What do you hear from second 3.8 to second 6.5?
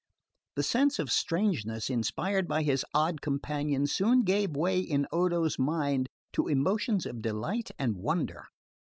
soon gave way in Odo's mind to